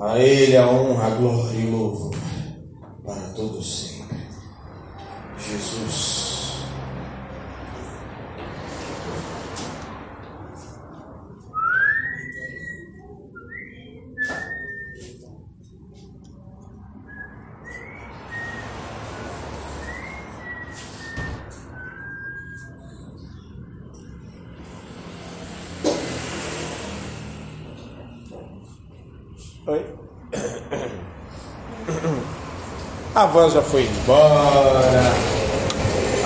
[0.00, 2.14] A Ele a honra, a glória e o louvor
[3.04, 4.16] para todos sempre.
[5.38, 6.28] Jesus.
[33.38, 35.14] Voz já foi embora.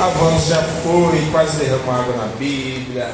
[0.01, 3.07] A voz já foi, quase derramou água na Bíblia.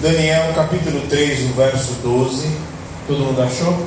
[0.00, 2.48] Daniel capítulo 3, o verso 12.
[3.06, 3.86] Todo mundo achou?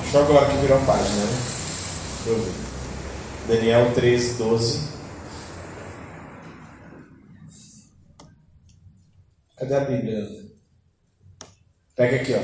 [0.00, 2.52] Achou agora que virou a página, né?
[3.46, 4.92] Daniel 3, 12.
[9.62, 10.28] Cadê a Bíblia?
[11.94, 12.40] Pega aqui, ó.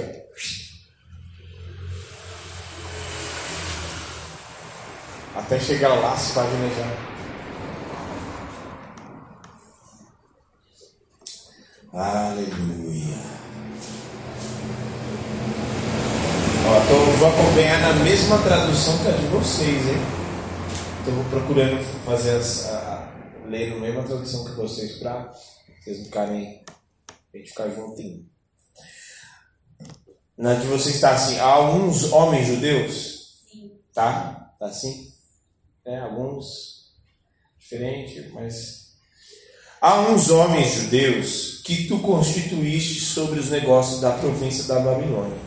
[5.37, 7.09] Até chegar lá, páginas já.
[11.93, 13.17] Aleluia.
[16.67, 19.97] Ó, tô, vou acompanhar na mesma tradução que a de vocês, hein?
[20.99, 25.33] Estou procurando fazer as, a, a, ler na mesma tradução que vocês para
[25.83, 26.63] vocês ficarem
[27.33, 28.27] a gente ficar juntinho.
[30.37, 33.45] Na de você está assim, há alguns homens judeus?
[33.51, 33.73] Sim.
[33.95, 34.53] Tá?
[34.59, 35.08] Tá assim?
[35.89, 36.93] É, alguns
[37.59, 38.89] diferentes, mas.
[39.81, 45.39] Há uns homens judeus que tu constituíste sobre os negócios da província da Babilônia.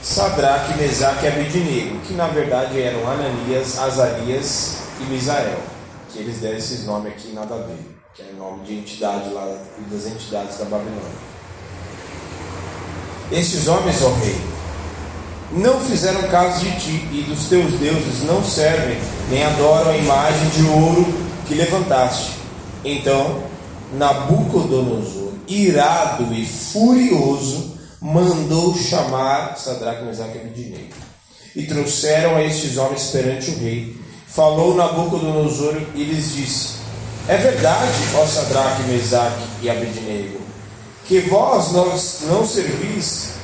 [0.00, 5.60] Sadraque, Mesaque e Abednego, que na verdade eram Ananias, Azarias e Misael,
[6.12, 9.30] que eles deram esses nomes aqui nada a ver que é o nome de entidade
[9.30, 9.58] lá
[9.90, 11.30] das entidades da Babilônia.
[13.32, 14.40] Esses homens, ó rei,
[15.52, 20.48] não fizeram caso de ti e dos teus deuses não servem nem adoram a imagem
[20.50, 21.06] de ouro
[21.46, 22.32] que levantaste.
[22.84, 23.42] Então
[23.92, 30.94] Nabucodonosor, irado e furioso, mandou chamar Sadraque, Mesaque e Abednego.
[31.56, 33.96] E trouxeram a estes homens perante o rei.
[34.28, 36.80] Falou Nabucodonosor e lhes disse:
[37.28, 40.40] é verdade, ó Sadraque, Mesaque e Abednego,
[41.06, 41.86] que vós não,
[42.28, 43.34] não servis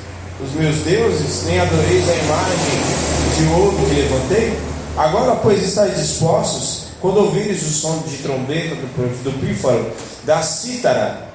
[0.41, 4.59] os meus deuses, nem adoreis a imagem de ouro que levantei?
[4.97, 9.91] Agora, pois, estáis dispostos, quando ouvires o som de trombeta do, do pífaro,
[10.23, 11.27] da cítara,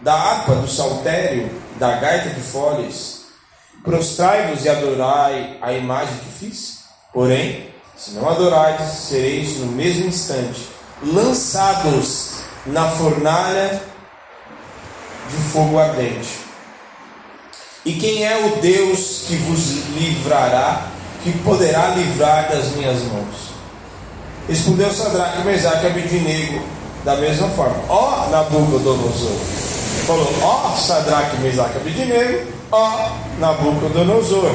[0.00, 3.22] da harpa, do saltério, da gaita de folhas,
[3.82, 6.78] prostrai-vos e adorai a imagem que fiz?
[7.12, 10.68] Porém, se não adorardes, sereis no mesmo instante
[11.02, 13.80] lançados na fornalha
[15.30, 16.47] de fogo ardente.
[17.88, 20.88] E quem é o Deus que vos livrará,
[21.24, 23.48] que poderá livrar das minhas mãos?
[24.46, 26.62] Respondeu Sadraque, Mesaque e Abednego
[27.02, 27.82] da mesma forma.
[27.88, 29.38] Ó oh, Nabucodonosor.
[30.06, 34.54] Falou, ó oh, Sadraque, Mesaque e Abednego, ó oh, Nabucodonosor.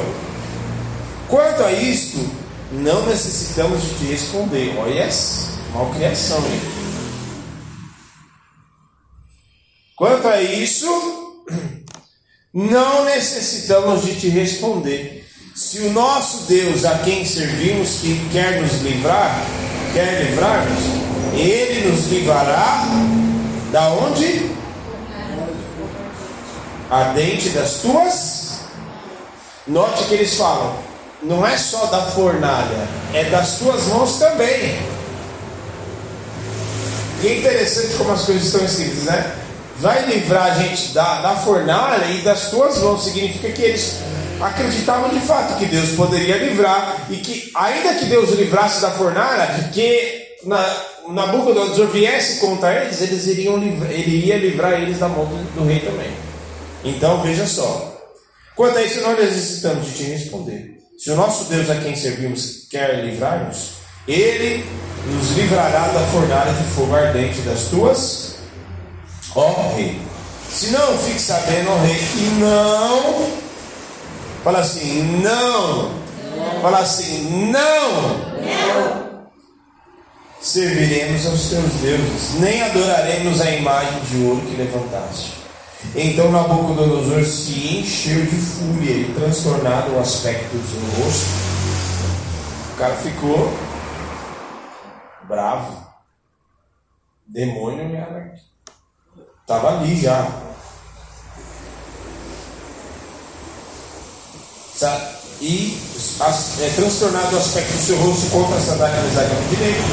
[1.27, 2.29] Quanto a isto,
[2.72, 4.77] não necessitamos de te responder.
[4.77, 5.47] Olha, yes.
[5.73, 6.61] Malcriação, hein?
[9.95, 10.85] Quanto a isso,
[12.53, 15.28] não necessitamos de te responder.
[15.56, 19.44] Se o nosso Deus a quem servimos que quer nos livrar,
[19.94, 20.84] quer livrar-nos,
[21.34, 22.86] ele nos livrará
[23.72, 24.52] da onde?
[26.90, 28.44] Ardente das tuas.
[29.66, 30.75] Note que eles falam,
[31.24, 34.78] não é só da fornalha, é das tuas mãos também.
[37.24, 39.42] E é interessante como as coisas estão escritas, né?
[39.78, 43.03] Vai livrar a gente da, da fornalha e das tuas mãos.
[43.03, 43.99] Significa que eles
[44.40, 49.70] acreditavam de fato que Deus poderia livrar e que, ainda que Deus livrasse da fornalha,
[49.72, 50.64] que na,
[51.09, 55.79] Nabucodonosor viesse contra eles, eles iriam ele ia livrar eles da mão do, do rei
[55.79, 56.11] também.
[56.84, 57.91] Então veja só.
[58.55, 60.78] Quanto a isso, nós necessitamos de te responder.
[60.97, 63.72] Se o nosso Deus a quem servimos quer livrar-nos,
[64.08, 64.64] ele
[65.08, 68.33] nos livrará da fornalha de fogo ardente das tuas,
[69.35, 70.02] ó rei.
[70.50, 73.44] Se não, fique sabendo, ó rei, que não.
[74.44, 75.90] Fala assim, não.
[75.90, 76.62] não.
[76.62, 78.18] Fala assim, não.
[78.41, 79.03] não.
[80.41, 85.44] Serviremos aos teus deuses, nem adoraremos a imagem de ouro que levantaste.
[85.96, 91.30] Então Nabucodonosor se encheu de fúria e transtornado o aspecto do seu rosto.
[92.74, 93.53] O cara ficou
[95.28, 95.85] bravo.
[97.28, 98.53] Demônio era.
[99.43, 100.25] Estava ali já.
[105.41, 105.78] E
[106.22, 109.84] as, é, transtornado o aspecto do seu rosto contra Sadraque, Mesaque e Abednego,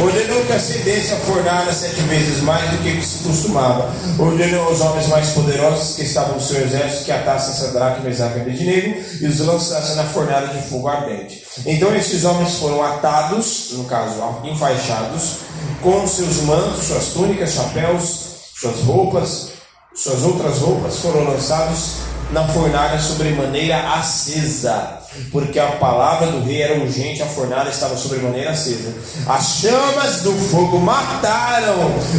[0.00, 3.92] ordenou que a fornalha sete vezes mais do que se costumava.
[4.16, 8.42] Ordenou aos homens mais poderosos que estavam no seu exército que atassem Sadraque, Mesaque e
[8.42, 11.44] Abednego e os lançassem na fornalha de fogo ardente.
[11.66, 14.14] Então esses homens foram atados, no caso,
[14.44, 15.38] enfaixados,
[15.82, 18.29] com seus mantos, suas túnicas, chapéus,
[18.60, 19.52] suas roupas,
[19.94, 21.94] suas outras roupas foram lançados
[22.30, 24.98] na fornalha sobremaneira acesa,
[25.32, 28.94] porque a palavra do rei era urgente, a fornalha estava sobremaneira acesa.
[29.26, 31.74] As chamas do fogo mataram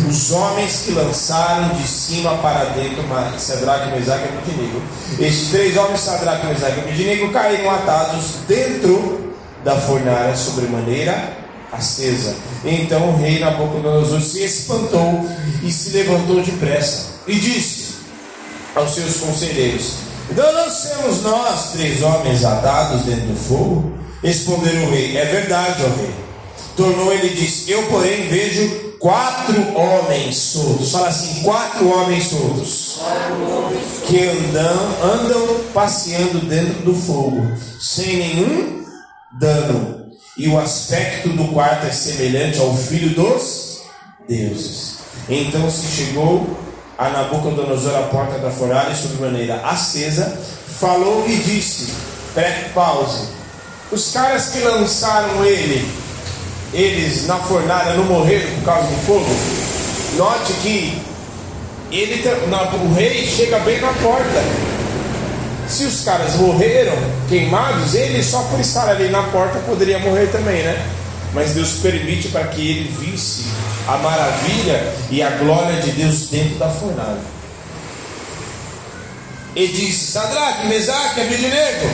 [0.10, 3.04] os homens que lançaram de cima para dentro
[3.38, 4.82] Sadraque, Mesaque e Abednego.
[5.20, 9.32] Estes três homens, Sadraque, Mesaque e Abednego, caíram atados dentro
[9.64, 11.41] da fornalha sobremaneira
[11.72, 12.36] acesa.
[12.66, 15.30] Então o rei Nabucodonosor se espantou
[15.64, 17.92] e se levantou depressa e disse:
[18.76, 19.94] aos seus conselheiros:
[20.30, 23.94] Então lancemos nós três homens atados dentro do fogo?
[24.24, 26.14] Responderam o rei: É verdade, ó rei.
[26.76, 30.92] Tornou ele e disse: Eu, porém, vejo quatro homens soltos.
[30.92, 33.00] Fala assim: quatro homens soltos.
[34.08, 38.86] Que andam, andam passeando dentro do fogo, sem nenhum
[39.34, 40.01] dano.
[40.38, 43.82] E o aspecto do quarto é semelhante ao filho dos
[44.28, 45.00] deuses.
[45.28, 46.58] Então se chegou
[46.98, 50.38] a Nabucodonosor a porta da fornalha sob maneira acesa,
[50.80, 51.94] falou e disse:
[52.74, 53.28] pause.
[53.92, 55.86] Os caras que lançaram ele,
[56.74, 59.26] eles na fornalha não morreram por causa do fogo?
[60.18, 61.02] Note que
[61.92, 62.24] ele,
[62.84, 64.71] o rei chega bem na porta.
[65.72, 66.98] Se os caras morreram
[67.30, 70.86] queimados, ele só por estar ali na porta poderia morrer também, né?
[71.34, 73.46] Mas Deus permite para que ele visse
[73.88, 77.22] a maravilha e a glória de Deus dentro da fornalha.
[79.56, 81.90] E disse: Sadraque, Mesaque, Abednego,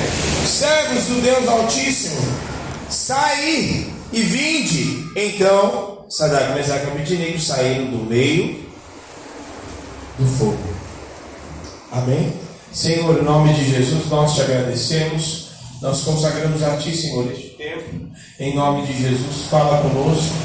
[0.47, 2.19] servos do Deus Altíssimo,
[2.89, 5.06] saí e vinde.
[5.15, 8.65] Então, Sadraque, Mesaque e Abednego saíram do meio
[10.18, 10.57] do fogo.
[11.91, 12.46] Amém?
[12.77, 15.47] Senhor, em nome de Jesus, nós te agradecemos.
[15.81, 18.06] Nós consagramos a Ti, Senhor, este tempo.
[18.39, 20.35] Em nome de Jesus, fala conosco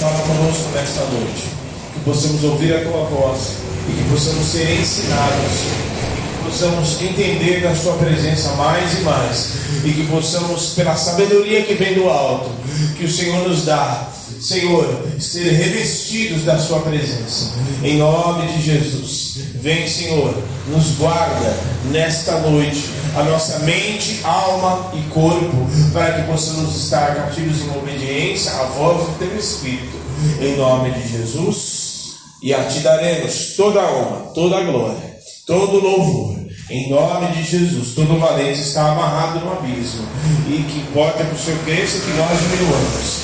[0.00, 1.44] fala conosco nesta noite.
[1.92, 5.52] Que possamos ouvir a tua voz e que possamos ser ensinados,
[6.46, 9.52] possamos entender da sua presença mais e mais,
[9.84, 12.48] e que possamos, pela sabedoria que vem do alto,
[12.96, 14.08] que o Senhor nos dá,
[14.44, 14.86] Senhor,
[15.18, 17.54] ser revestidos da Sua presença.
[17.82, 19.38] Em nome de Jesus.
[19.54, 20.34] Vem, Senhor,
[20.68, 21.56] nos guarda
[21.90, 28.52] nesta noite a nossa mente, alma e corpo, para que possamos estar cativos em obediência
[28.52, 29.96] à voz do Teu Espírito.
[30.38, 31.94] Em nome de Jesus.
[32.42, 36.44] E a Ti daremos toda a honra, toda a glória, todo o louvor.
[36.68, 40.06] Em nome de Jesus, todo valente está amarrado no abismo.
[40.48, 43.23] E que importa que o Senhor cresça que nós diminuamos.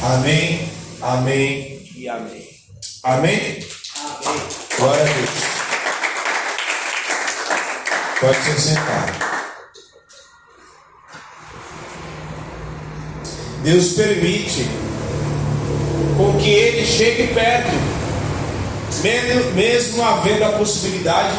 [0.00, 0.70] Amém,
[1.02, 2.48] amém e amém.
[3.02, 3.64] Amém?
[4.24, 4.42] Amém.
[4.78, 5.30] Glória a Deus.
[8.20, 9.28] Pode se sentar.
[13.64, 14.68] Deus permite
[16.16, 17.72] com que ele chegue perto,
[19.54, 21.36] mesmo, havendo a possibilidade,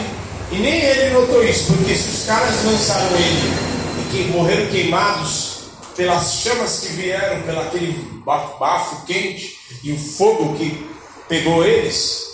[0.52, 3.54] e nem ele notou isso, porque se os caras lançaram ele
[4.02, 5.60] e que morreram queimados
[5.96, 8.19] pelas chamas que vieram, pelo aquele
[8.60, 10.90] bafo quente e o fogo que
[11.28, 12.28] pegou eles,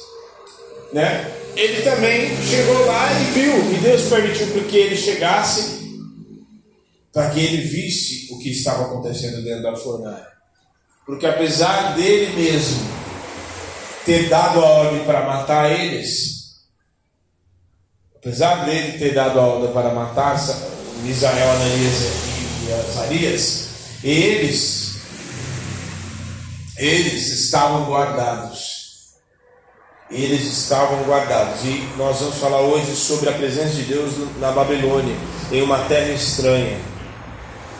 [0.92, 1.36] né?
[1.56, 5.86] ele também chegou lá e viu, e Deus permitiu que ele chegasse
[7.14, 10.28] para que ele visse o que estava acontecendo dentro da fornalha.
[11.06, 12.86] Porque apesar dele mesmo
[14.06, 16.58] ter dado a ordem para matar eles,
[18.18, 20.36] apesar dele ter dado a ordem para matar
[21.04, 21.94] Misael, Ananias
[22.68, 23.66] e Azarias,
[24.04, 24.85] eles,
[26.78, 28.86] eles estavam guardados
[30.10, 31.64] eles estavam guardados.
[31.64, 35.16] E nós vamos falar hoje sobre a presença de Deus na Babilônia,
[35.52, 36.80] em uma terra estranha,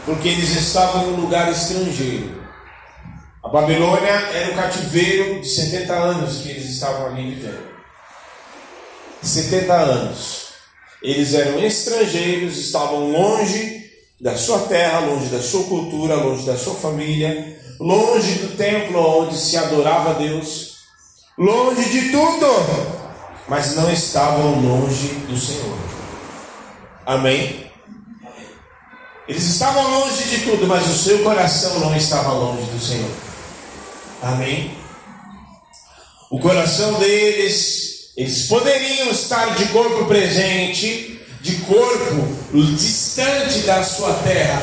[0.06, 2.44] porque eles estavam em um lugar estrangeiro.
[3.44, 7.76] A Babilônia era um cativeiro de 70 anos que eles estavam ali vivendo.
[9.22, 10.46] 70 anos.
[11.02, 16.74] Eles eram estrangeiros, estavam longe da sua terra, longe da sua cultura, longe da sua
[16.74, 20.76] família, longe do templo onde se adorava a Deus
[21.38, 22.48] longe de tudo,
[23.48, 25.78] mas não estavam longe do Senhor.
[27.06, 27.66] Amém?
[29.28, 33.12] Eles estavam longe de tudo, mas o seu coração não estava longe do Senhor.
[34.22, 34.78] Amém?
[36.30, 42.28] O coração deles, eles poderiam estar de corpo presente, de corpo
[42.76, 44.62] distante da sua terra,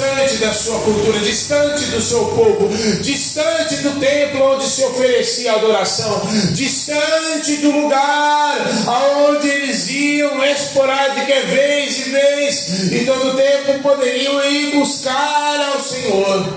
[0.00, 2.70] distante da sua cultura, distante do seu povo,
[3.02, 11.98] distante do templo onde se oferecia adoração, distante do lugar aonde eles iam esporádica vez
[11.98, 16.56] e vez, e todo tempo poderiam ir buscar ao Senhor.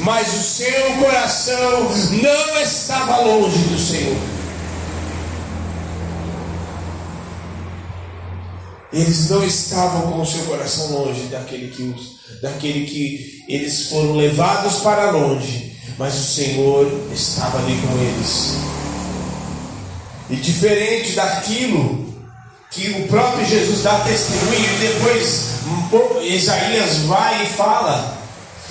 [0.00, 4.31] Mas o seu coração não estava longe do Senhor.
[8.92, 14.16] Eles não estavam com o seu coração longe daquele que, os, daquele que eles foram
[14.16, 18.54] levados para longe, mas o Senhor estava ali com eles.
[20.28, 22.12] E diferente daquilo
[22.70, 25.52] que o próprio Jesus dá testemunho, e depois
[26.22, 28.18] Isaías vai e fala,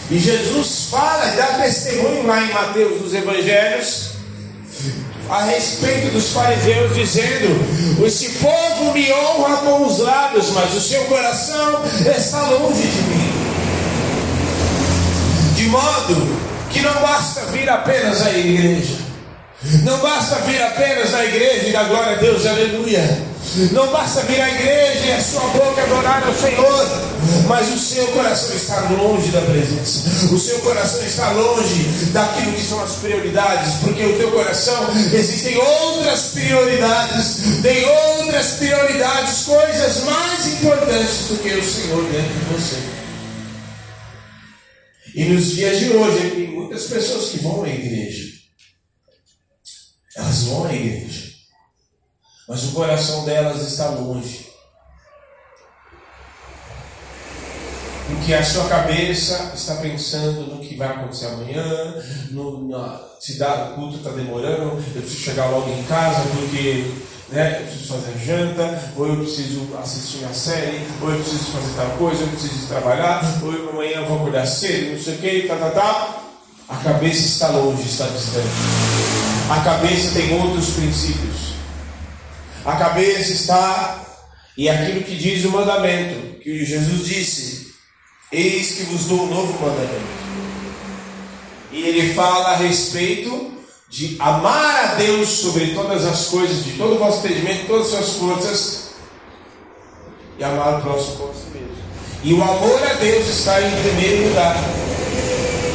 [0.09, 4.10] e Jesus fala, dá testemunho lá em Mateus, nos Evangelhos,
[5.31, 11.05] a respeito dos fariseus, dizendo: Esse povo me honra com os lábios, mas o seu
[11.05, 13.31] coração está longe de mim.
[15.55, 16.38] De modo
[16.69, 19.10] que não basta vir apenas à igreja,
[19.83, 23.31] não basta vir apenas à igreja e dar glória a Deus, aleluia.
[23.71, 26.87] Não basta vir à igreja e a sua boca adorar ao Senhor,
[27.47, 32.63] mas o seu coração está longe da presença, o seu coração está longe daquilo que
[32.63, 40.53] são as prioridades, porque o teu coração existem outras prioridades, tem outras prioridades, coisas mais
[40.53, 42.77] importantes do que o Senhor dentro de você.
[45.13, 48.40] E nos dias de hoje, tem muitas pessoas que vão à igreja,
[50.15, 51.31] elas vão à igreja
[52.51, 54.49] mas o coração delas está longe.
[58.07, 61.95] Porque a sua cabeça está pensando no que vai acontecer amanhã,
[62.31, 66.91] no, na, se dá, o culto está demorando, eu preciso chegar logo em casa porque
[67.29, 71.73] né, eu preciso fazer janta, ou eu preciso assistir uma série, ou eu preciso fazer
[71.77, 75.17] tal coisa, eu preciso trabalhar, ou eu, amanhã eu vou acordar cedo, não sei o
[75.19, 76.23] que, tá, tá, tá.
[76.67, 79.30] A cabeça está longe, está distante.
[79.51, 81.55] A cabeça tem outros princípios.
[82.63, 84.01] A cabeça está,
[84.55, 87.74] e aquilo que diz o mandamento, que Jesus disse:
[88.31, 90.22] Eis que vos dou um novo mandamento.
[91.70, 93.51] E ele fala a respeito
[93.89, 98.05] de amar a Deus sobre todas as coisas, de todo o vosso entendimento, todas as
[98.05, 98.91] suas forças,
[100.39, 101.84] e amar o próximo como si mesmo.
[102.24, 104.55] E o amor a Deus está em primeiro lugar.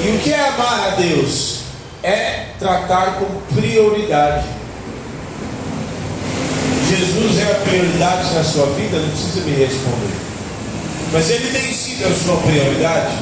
[0.02, 1.65] E o que é amar a Deus?
[2.06, 4.46] É tratar com prioridade.
[6.88, 10.14] Jesus é a prioridade na sua vida, não precisa me responder.
[11.12, 13.12] Mas ele tem sido a sua prioridade.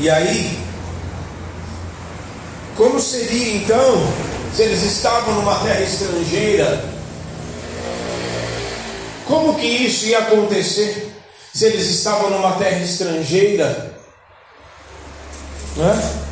[0.00, 0.58] E aí,
[2.76, 4.02] como seria então
[4.52, 6.84] se eles estavam numa terra estrangeira?
[9.28, 11.11] Como que isso ia acontecer
[11.54, 13.92] se eles estavam numa terra estrangeira?
[15.76, 16.22] Não é?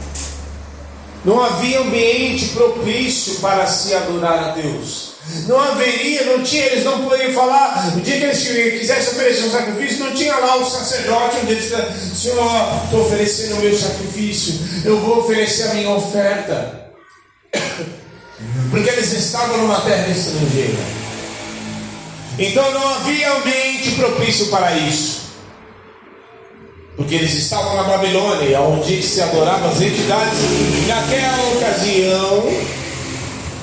[1.25, 5.11] Não havia ambiente propício para se adorar a Deus.
[5.47, 9.51] Não haveria, não tinha, eles não poderiam falar, o dia que eles quisessem oferecer um
[9.51, 11.73] sacrifício, não tinha lá o sacerdote onde eles
[12.15, 16.91] Senhor, estou oferecendo o meu sacrifício, eu vou oferecer a minha oferta.
[18.71, 21.00] Porque eles estavam numa terra estrangeira.
[22.41, 25.21] Então não havia ambiente propício para isso.
[26.97, 30.39] Porque eles estavam na Babilônia, onde se adoravam as entidades.
[30.89, 32.51] Naquela ocasião,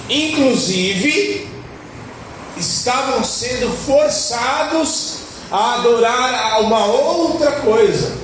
[0.08, 1.50] inclusive,
[2.56, 8.16] estavam sendo forçados a adorar uma outra coisa.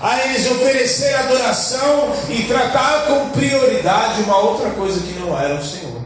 [0.00, 5.64] A eles oferecer adoração e tratar com prioridade uma outra coisa que não era o
[5.64, 6.01] Senhor.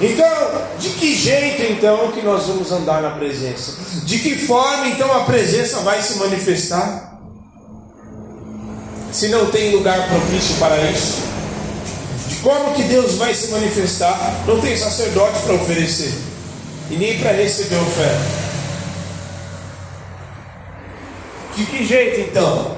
[0.00, 3.72] Então, de que jeito então que nós vamos andar na presença?
[4.04, 7.18] De que forma então a presença vai se manifestar?
[9.10, 11.22] Se não tem lugar propício para isso?
[12.28, 14.44] De como que Deus vai se manifestar?
[14.46, 16.12] Não tem sacerdote para oferecer
[16.90, 18.46] e nem para receber oferta.
[21.56, 22.75] De que jeito então?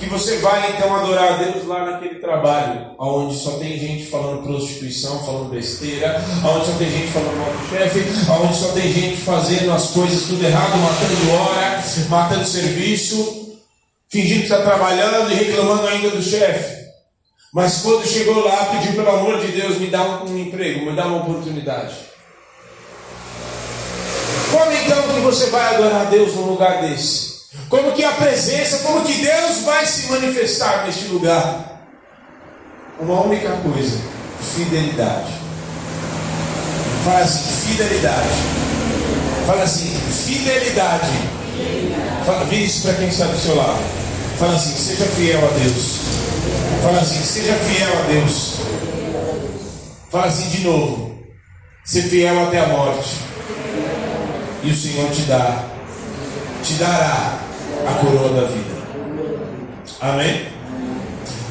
[0.00, 4.42] Que você vai então adorar a Deus lá naquele trabalho, onde só tem gente falando
[4.42, 7.98] prostituição, falando besteira, onde só tem gente falando mal do chefe,
[8.32, 13.58] onde só tem gente fazendo as coisas tudo errado, matando hora, matando serviço,
[14.08, 16.80] fingindo que está trabalhando e reclamando ainda do chefe.
[17.52, 21.04] Mas quando chegou lá, pediu pelo amor de Deus, me dá um, emprego, me dá
[21.04, 21.94] uma oportunidade.
[24.50, 27.29] Como então que você vai adorar a Deus num lugar desse?
[27.70, 31.86] Como que a presença, como que Deus vai se manifestar neste lugar?
[32.98, 33.96] Uma única coisa:
[34.56, 35.32] fidelidade.
[37.04, 38.28] Fala assim, fidelidade.
[39.46, 39.88] Fala assim,
[40.26, 41.12] fidelidade.
[42.26, 43.78] Fala, vira isso para quem está do seu lado.
[44.36, 46.00] Fala assim, seja fiel a Deus.
[46.82, 48.54] Fala assim, seja fiel a Deus.
[50.10, 51.14] Fala assim de novo.
[51.84, 53.16] Ser fiel até a morte.
[54.64, 55.64] E o Senhor te dá,
[56.62, 57.49] te dará
[57.86, 58.80] a coroa da vida.
[60.00, 60.46] Amém?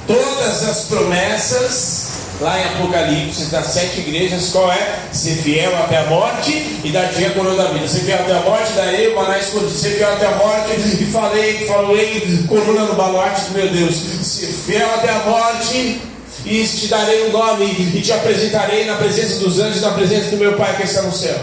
[0.08, 2.10] Todas as promessas
[2.42, 5.00] lá em Apocalipse, das sete igrejas, qual é?
[5.12, 6.52] Ser fiel até a morte
[6.84, 7.88] e dar-te a coroa da vida.
[7.88, 9.72] Ser fiel até a morte, darei o maná escondido.
[9.72, 13.96] Ser fiel até a morte e falei, falei, coluna no baluarte do meu Deus.
[13.96, 16.02] Ser fiel até a morte
[16.46, 20.38] e te darei um nome e te apresentarei na presença dos anjos, na presença do
[20.38, 21.38] meu Pai que está no céu.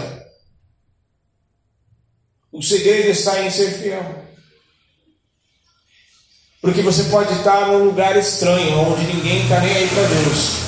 [2.51, 4.26] O segredo está em ser fiel.
[6.61, 10.67] Porque você pode estar num lugar estranho, onde ninguém está nem aí para Deus.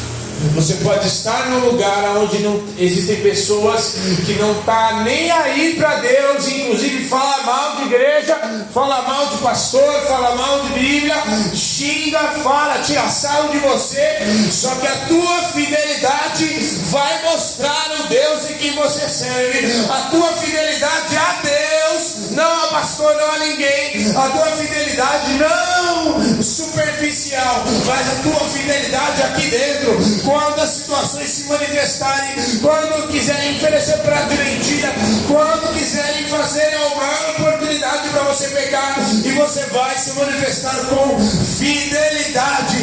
[0.53, 5.95] Você pode estar num lugar onde não existem pessoas que não tá nem aí para
[5.95, 8.35] Deus, inclusive fala mal de igreja,
[8.73, 11.15] fala mal de pastor, fala mal de Bíblia,
[11.53, 14.19] xinga, fala, tira sarro de você.
[14.51, 16.45] Só que a tua fidelidade
[16.89, 19.89] vai mostrar o Deus em que você serve.
[19.89, 24.15] A tua fidelidade a Deus, não a pastor, não a ninguém.
[24.15, 31.43] A tua fidelidade não superficial, mas a tua fidelidade aqui dentro quando as situações se
[31.45, 34.93] manifestarem, quando quiserem oferecer para mentira,
[35.27, 41.19] quando quiserem fazer uma oportunidade para você pegar, e você vai se manifestar com
[41.57, 42.77] fidelidade,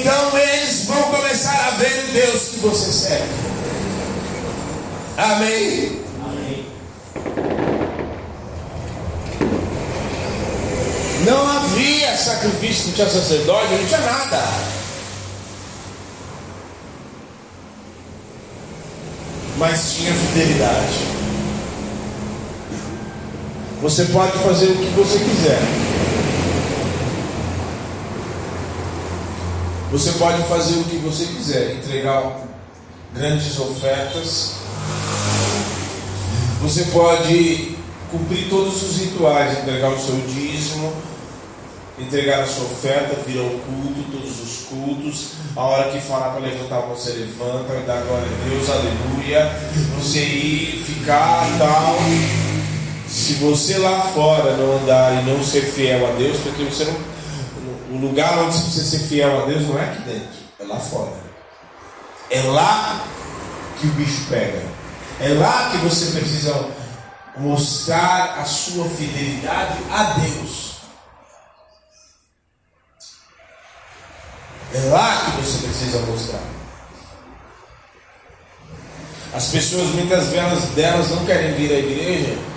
[0.00, 3.46] então eles vão começar a ver o Deus que você serve.
[5.16, 6.06] Amém.
[11.24, 14.76] Não havia sacrifício, não tinha sacerdote, não tinha nada.
[19.58, 21.15] mas tinha fidelidade.
[23.82, 25.60] Você pode fazer o que você quiser.
[29.92, 32.40] Você pode fazer o que você quiser, entregar
[33.14, 34.54] grandes ofertas.
[36.62, 37.76] Você pode
[38.10, 40.92] cumprir todos os rituais, entregar o seu dízimo,
[41.98, 45.32] entregar a sua oferta, vir ao culto, todos os cultos.
[45.54, 49.50] A hora que falar para levantar, você levanta, dar glória a Deus, aleluia.
[49.98, 51.96] Você ir, ficar tal.
[53.16, 57.16] Se você lá fora não andar e não ser fiel a Deus, porque você não.
[57.96, 60.28] O lugar onde você ser fiel a Deus não é aqui dentro,
[60.60, 61.14] é lá fora.
[62.30, 63.06] É lá
[63.80, 64.62] que o bicho pega.
[65.18, 66.68] É lá que você precisa
[67.38, 70.76] mostrar a sua fidelidade a Deus.
[74.74, 76.42] É lá que você precisa mostrar.
[79.32, 80.26] As pessoas, muitas
[80.74, 82.55] delas, não querem vir à igreja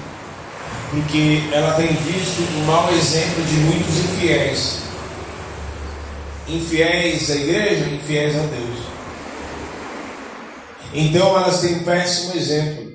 [0.89, 4.79] porque ela tem visto um mau exemplo de muitos infiéis.
[6.47, 8.79] Infiéis à igreja, infiéis a Deus.
[10.93, 12.89] Então elas têm um péssimo exemplo.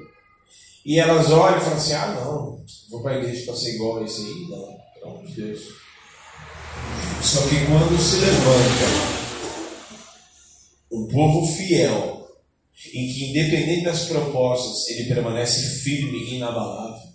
[0.84, 3.98] E elas olham e falam assim: ah, não, vou para a igreja para ser igual
[3.98, 4.46] a esse aí.
[4.50, 5.60] Não, pelo amor de Deus.
[7.22, 9.24] Só que quando se levanta
[10.92, 12.28] um povo fiel,
[12.92, 17.13] em que independente das propostas, ele permanece firme e inabalável.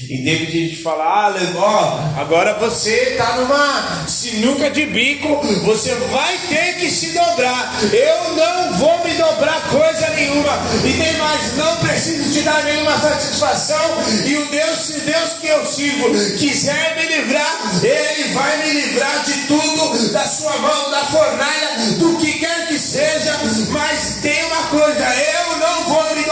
[0.00, 5.28] Independente de falar, ah, agora você está numa sinuca de bico,
[5.64, 7.78] você vai ter que se dobrar.
[7.92, 10.58] Eu não vou me dobrar coisa nenhuma.
[10.82, 14.02] E tem mais, não preciso te dar nenhuma satisfação.
[14.24, 19.24] E o Deus, se Deus que eu sirvo quiser me livrar, Ele vai me livrar
[19.26, 23.38] de tudo, da sua mão, da fornalha, do que quer que seja.
[23.68, 25.41] Mas tem uma coisa, eu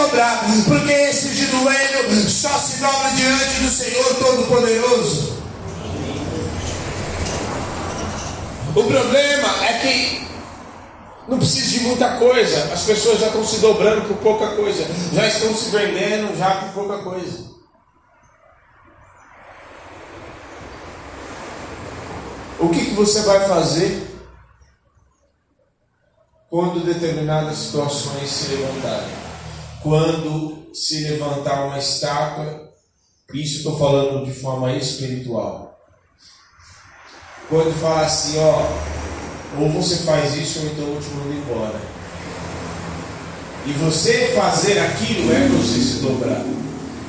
[0.00, 5.40] dobrar, porque esse de joelho só se dobra diante do Senhor Todo-Poderoso.
[8.74, 10.28] O problema é que
[11.28, 15.26] não precisa de muita coisa, as pessoas já estão se dobrando por pouca coisa, já
[15.26, 17.50] estão se vendendo já por pouca coisa.
[22.58, 24.06] O que, que você vai fazer
[26.48, 29.29] quando determinadas situações se levantarem?
[29.82, 32.70] Quando se levantar uma estátua
[33.34, 35.78] isso estou falando de forma espiritual.
[37.48, 38.66] Quando fala assim, ó,
[39.60, 41.80] ou você faz isso ou então eu te mando embora.
[43.66, 46.44] E você fazer aquilo é você se dobrar.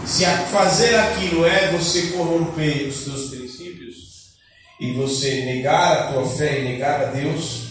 [0.06, 4.36] Se fazer aquilo é você corromper os seus princípios
[4.80, 7.71] e você negar a tua fé e negar a Deus,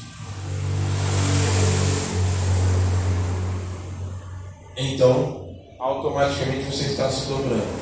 [4.81, 7.81] então automaticamente você está se dobrando.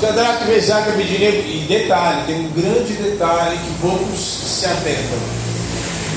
[0.00, 5.18] Sadraque, Mesaque Abednego, e detalhe, tem um grande detalhe que poucos se atentam.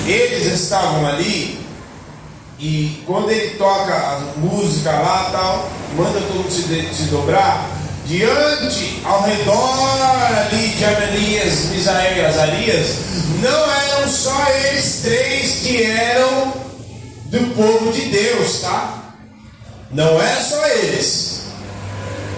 [0.07, 1.59] Eles estavam ali
[2.59, 7.69] e quando ele toca a música lá tal, manda todo mundo se, se dobrar,
[8.05, 10.01] diante, ao redor
[10.37, 12.95] ali de Ananias, Misael e Azarias,
[13.41, 16.62] não eram só eles três que eram
[17.33, 19.05] do povo de Deus, tá?
[19.89, 21.45] Não é só eles.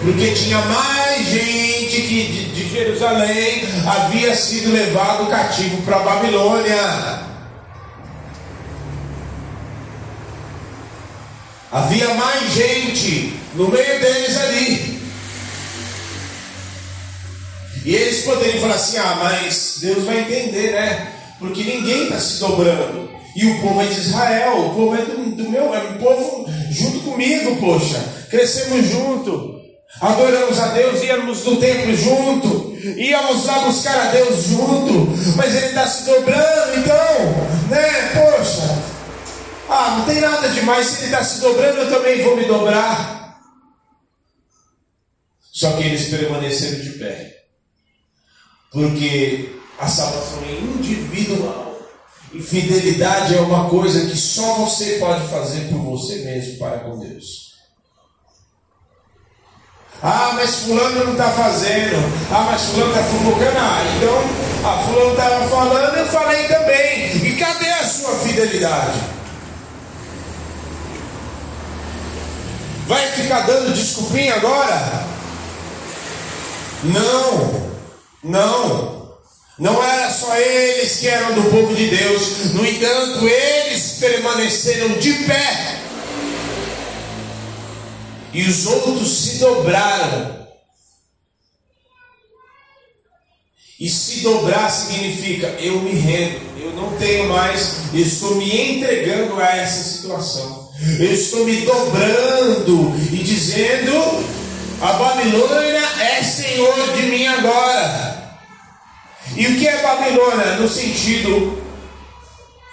[0.02, 7.20] Porque tinha mais gente que de, de Jerusalém havia sido levado cativo para Babilônia.
[11.70, 15.02] Havia mais gente no meio deles ali.
[17.84, 21.12] E eles poderiam falar assim: ah, mas Deus vai entender, né?
[21.38, 23.05] Porque ninguém está se dobrando.
[23.36, 26.50] E o povo é de Israel, o povo é do, do meu, é o povo
[26.70, 28.02] junto comigo, poxa.
[28.30, 29.60] Crescemos junto,
[30.00, 35.66] adoramos a Deus, íamos no templo junto, íamos lá buscar a Deus junto, mas ele
[35.66, 38.82] está se dobrando, então, né, poxa,
[39.68, 43.38] ah, não tem nada demais, se ele está se dobrando, eu também vou me dobrar.
[45.52, 47.44] Só que eles permaneceram de pé,
[48.72, 51.65] porque a salvação é individual.
[52.42, 57.46] Fidelidade é uma coisa que só você pode fazer por você mesmo para com Deus.
[60.02, 61.96] Ah, mas fulano não está fazendo.
[62.30, 63.58] Ah, mas fulano está fofocando.
[63.58, 67.16] Ah, então a fulano estava falando, eu falei também.
[67.16, 69.00] E cadê a sua fidelidade?
[72.86, 75.04] Vai ficar dando desculpinha agora?
[76.84, 77.72] Não,
[78.22, 78.95] não.
[79.58, 85.12] Não era só eles que eram do povo de Deus, no entanto, eles permaneceram de
[85.24, 85.80] pé.
[88.34, 90.36] E os outros se dobraram.
[93.80, 99.56] E se dobrar significa eu me rendo, eu não tenho mais, estou me entregando a
[99.56, 100.70] essa situação.
[100.98, 103.92] Eu estou me dobrando e dizendo:
[104.82, 108.25] a Babilônia é senhor de mim agora.
[109.34, 111.62] E o que é Babilônia no sentido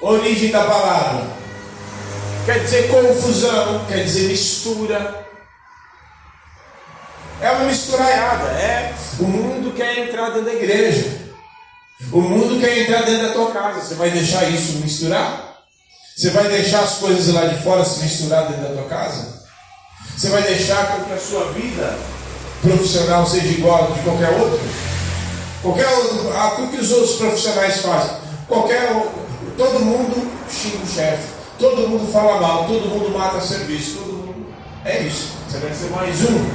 [0.01, 1.25] origem da palavra?
[2.45, 5.23] Quer dizer confusão, quer dizer mistura.
[7.41, 11.23] É uma misturaiada, é o mundo quer entrar dentro da igreja.
[12.11, 13.81] O mundo quer entrar dentro da tua casa.
[13.81, 15.63] Você vai deixar isso misturar?
[16.15, 19.43] Você vai deixar as coisas lá de fora se misturar dentro da tua casa?
[20.15, 21.97] Você vai deixar com que a sua vida
[22.61, 24.59] profissional seja igual a de qualquer outro?
[25.63, 28.17] Qualquer aquilo que os outros profissionais fazem.
[28.49, 28.89] Qualquer
[29.57, 34.45] todo mundo xinga o chefe, todo mundo fala mal, todo mundo mata serviço, todo mundo.
[34.83, 35.29] É isso.
[35.49, 36.45] Você vai ser mais um.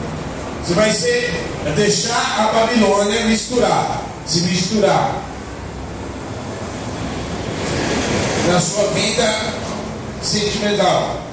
[0.62, 1.34] Você vai ser
[1.66, 5.14] é deixar a Babilônia misturar, se misturar
[8.46, 9.54] na sua vida
[10.22, 11.27] sentimental.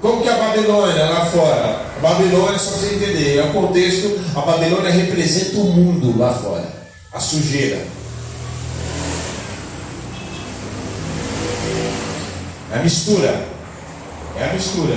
[0.00, 1.86] Como que a Babilônia lá fora?
[1.96, 6.32] A Babilônia, só para você entender, é o contexto, a Babilônia representa o mundo lá
[6.32, 6.66] fora,
[7.12, 7.86] a sujeira.
[12.72, 13.46] É a mistura.
[14.38, 14.96] É a mistura.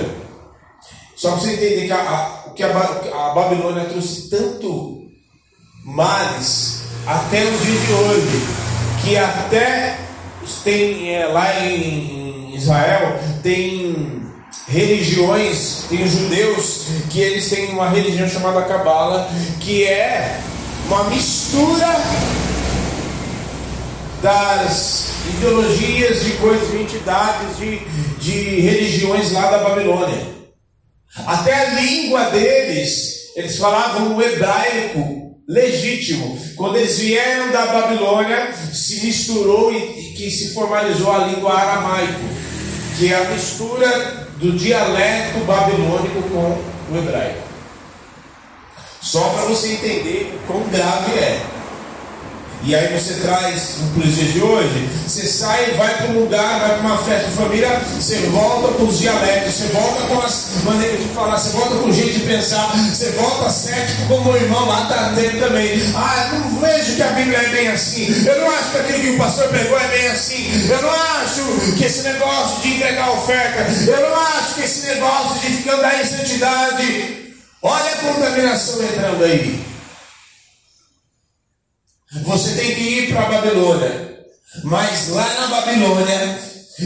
[1.18, 5.04] Só para você entender que a, que a, a Babilônia trouxe tanto
[5.84, 8.48] males até o dia de hoje,
[9.04, 9.98] que até
[10.64, 14.23] tem é, lá em Israel tem
[14.74, 20.40] religiões, tem judeus que eles têm uma religião chamada Cabala, que é
[20.88, 21.88] uma mistura
[24.22, 27.80] das ideologias de coisas, de entidades, de,
[28.20, 30.34] de religiões lá da Babilônia.
[31.28, 36.40] Até a língua deles, eles falavam o hebraico legítimo.
[36.56, 42.22] Quando eles vieram da Babilônia, se misturou e, e que se formalizou a língua aramaico,
[42.98, 47.44] que é a mistura do dialeto babilônico com o hebraico.
[49.00, 51.42] Só para você entender o quão grave é.
[52.66, 56.62] E aí você traz para os dias de hoje, você sai, vai para um lugar,
[56.62, 60.48] vai para uma festa de família, você volta com os dialetos, você volta com as
[60.64, 64.38] maneiras de falar, você volta com o jeito de pensar, você volta cético como o
[64.38, 65.78] irmão lá está dentro também.
[65.94, 68.08] Ah, eu não vejo que a Bíblia é bem assim.
[68.26, 70.70] Eu não acho que aquilo que o pastor pregou é bem assim.
[70.70, 75.42] Eu não acho que esse negócio de entregar oferta, eu não acho que esse negócio
[75.42, 77.34] de ficar andar em santidade.
[77.62, 79.73] Olha a contaminação entrando aí.
[82.22, 84.14] Você tem que ir para a Babilônia.
[84.64, 86.40] Mas lá na Babilônia,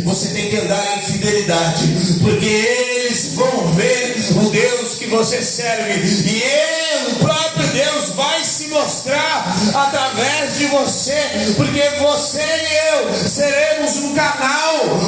[0.03, 1.83] você tem que andar em fidelidade.
[2.21, 5.93] Porque eles vão ver o Deus que você serve.
[5.99, 11.17] E ele, o próprio Deus, vai se mostrar através de você.
[11.57, 14.57] Porque você e eu seremos um canal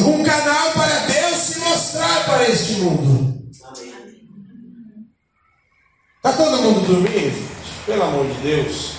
[0.06, 3.40] um canal para Deus se mostrar para este mundo.
[6.18, 7.50] Está todo mundo dormindo?
[7.86, 8.99] Pelo amor de Deus.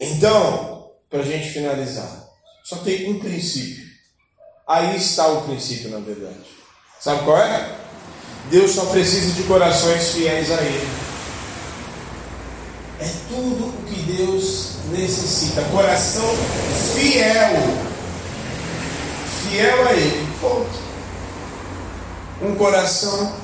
[0.00, 2.28] Então, para a gente finalizar,
[2.62, 3.86] só tem um princípio.
[4.66, 6.44] Aí está o princípio, na verdade.
[7.00, 7.74] Sabe qual é?
[8.50, 10.88] Deus só precisa de corações fiéis a Ele.
[13.00, 15.62] É tudo o que Deus necessita.
[15.72, 16.28] Coração
[16.94, 17.56] fiel.
[19.42, 20.28] Fiel a Ele.
[20.40, 20.88] Ponto.
[22.42, 23.34] Um coração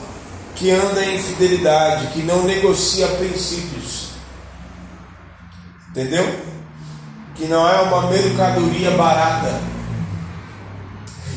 [0.55, 4.04] que anda em fidelidade, que não negocia princípios.
[5.95, 6.41] Entendeu?
[7.37, 9.61] Que não é uma mercadoria barata.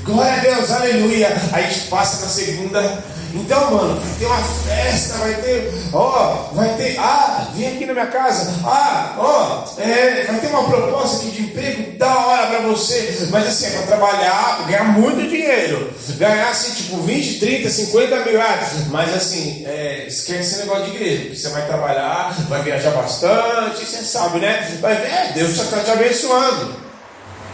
[0.04, 1.28] Glória a Deus, aleluia.
[1.54, 3.04] Aí a gente passa na segunda
[3.40, 7.94] então, mano, vai ter uma festa, vai ter, ó, vai ter, ah, vem aqui na
[7.94, 12.60] minha casa, ah, ó, é, vai ter uma proposta aqui de emprego da hora pra
[12.62, 18.16] você, mas assim, é pra trabalhar, ganhar muito dinheiro, ganhar assim, tipo 20, 30, 50
[18.26, 22.64] mil reais, mas assim, é, esquece esse negócio de igreja, porque você vai trabalhar, vai
[22.64, 24.78] viajar bastante, você sabe, né?
[24.82, 26.76] Vai ver, Deus está te abençoando.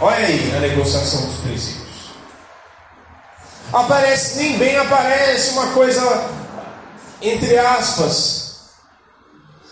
[0.02, 1.83] Olha aí a negociação dos princípios
[3.74, 6.30] aparece, nem bem aparece uma coisa
[7.22, 8.44] entre aspas.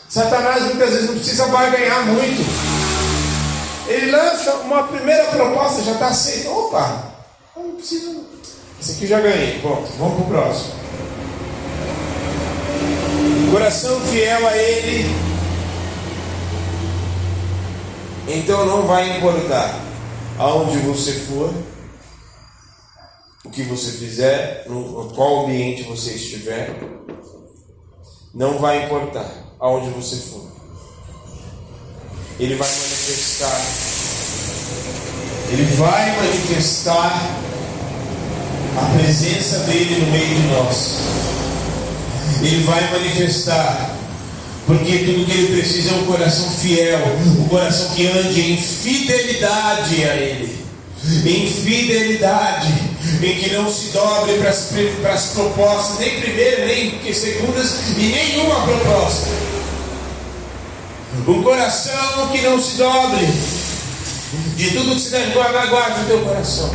[0.10, 2.42] Satanás muitas vezes não precisa barganhar muito.
[3.88, 6.50] Ele lança uma primeira proposta, já está aceita.
[6.50, 7.12] Opa,
[7.56, 8.20] não precisa.
[8.82, 9.60] Esse aqui já ganhei.
[9.60, 10.82] Bom, vamos para o próximo.
[13.52, 15.16] Coração fiel a Ele.
[18.28, 19.76] Então não vai importar
[20.40, 21.54] aonde você for
[23.44, 26.76] o que você fizer, no qual ambiente você estiver,
[28.34, 30.52] não vai importar aonde você for.
[32.40, 33.62] Ele vai manifestar.
[35.52, 37.42] Ele vai manifestar
[38.78, 40.98] a presença dele no meio de nós.
[42.42, 43.98] Ele vai manifestar.
[44.66, 50.04] Porque tudo que ele precisa é um coração fiel, um coração que ande em fidelidade
[50.06, 50.61] a ele.
[51.04, 52.92] Em fidelidade
[53.24, 54.70] em que não se dobre para as,
[55.02, 59.28] para as propostas, nem primeira, nem segundas e nenhuma proposta.
[61.28, 63.28] Um coração que não se dobre.
[64.56, 66.72] De tudo que se deve guardar, guarde o teu coração.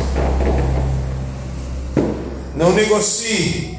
[2.55, 3.77] Não negocie,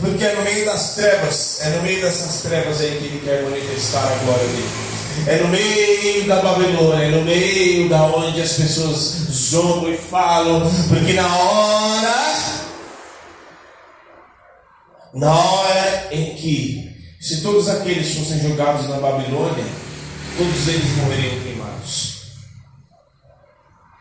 [0.00, 3.42] porque é no meio das trevas, é no meio dessas trevas aí que ele quer
[3.42, 4.89] manifestar a glória dele.
[5.26, 8.96] É no meio da Babilônia, é no meio da onde as pessoas
[9.30, 12.38] zombam e falam, porque na hora,
[15.14, 19.64] na hora em que, se todos aqueles fossem jogados na Babilônia,
[20.36, 21.49] todos eles morreriam.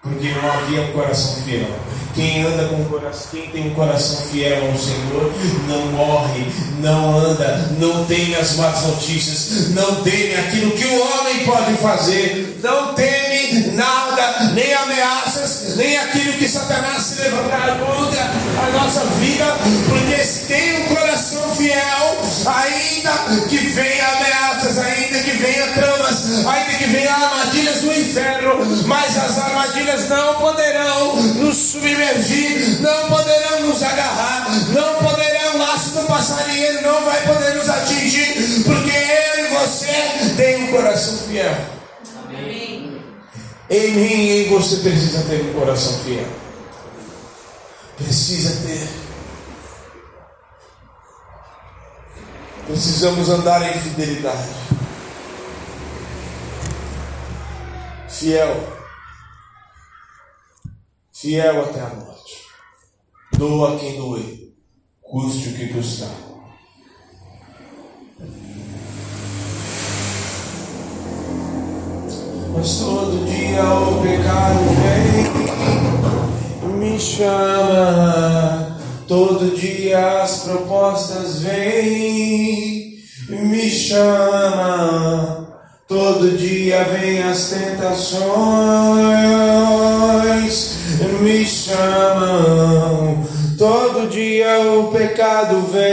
[0.01, 1.67] Porque não havia um coração fiel.
[2.15, 5.31] Quem anda com coração, quem tem um coração fiel ao Senhor,
[5.67, 6.45] não morre,
[6.79, 12.59] não anda, não teme as más notícias, não teme aquilo que o homem pode fazer,
[12.63, 19.45] não teme nada, nem ameaças, nem aquilo que Satanás se levantar contra a nossa vida,
[19.87, 25.08] porque se tem um coração fiel, ainda que venha ameaças, ainda
[25.49, 32.79] venha tramas, ainda que venha armadilhas do inferno, mas as armadilhas não poderão nos submeter
[32.81, 38.63] não poderão nos agarrar, não poderão, o laço do passarinheiro não vai poder nos atingir,
[38.63, 41.57] porque eu e você tem um coração fiel.
[42.27, 43.01] Amém.
[43.69, 46.27] Em mim e em você precisa ter um coração fiel.
[47.97, 48.87] Precisa ter.
[52.67, 54.47] Precisamos andar em fidelidade.
[58.09, 58.79] Fiel
[61.19, 62.45] fiel até a morte.
[63.37, 64.53] Doa quem doer,
[65.01, 66.15] custe o que custar.
[72.55, 75.25] Mas todo dia o pecado vem,
[76.79, 78.79] me chama.
[79.05, 82.95] Todo dia as propostas vêm,
[83.27, 85.48] me chama.
[85.89, 88.21] Todo dia vem as tentações,
[91.19, 93.27] me chamam.
[93.57, 95.89] Todo dia o pecado vem,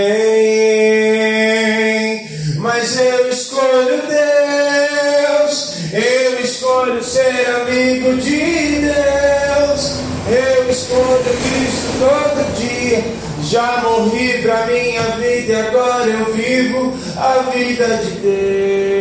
[2.59, 9.93] mas eu escolho Deus, eu escolho ser amigo de Deus,
[10.29, 13.03] eu escolho Cristo todo dia.
[13.45, 18.96] Já morri pra minha vida e agora eu vivo a vida de Deus.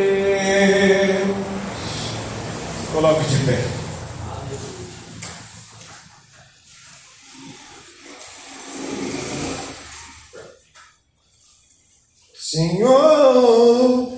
[2.95, 3.60] Coloque de pé.
[12.39, 14.13] Senhor,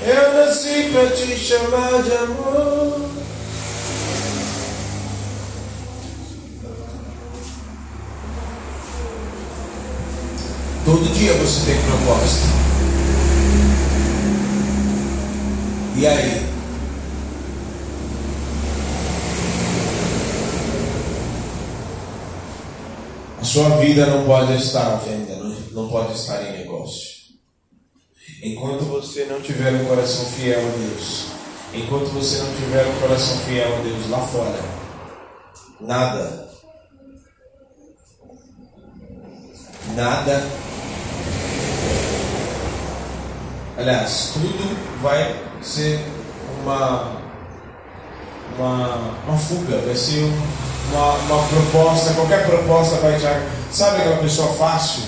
[0.00, 3.10] eu nasci para te chamar de amor.
[10.84, 12.46] Todo dia você tem proposta.
[15.96, 16.48] E aí?
[23.40, 25.34] A sua vida não pode estar à venda,
[25.72, 27.08] não, pode estar em negócio.
[28.40, 31.24] Enquanto você não tiver um coração fiel a Deus,
[31.74, 34.60] enquanto você não tiver um coração fiel a Deus lá fora,
[35.80, 36.48] nada,
[39.96, 40.46] nada,
[43.76, 45.98] aliás, tudo vai ser
[46.62, 47.20] uma,
[48.56, 53.26] uma, uma fuga, vai ser um uma, uma proposta, qualquer proposta vai te.
[53.70, 55.02] Sabe aquela pessoa fácil?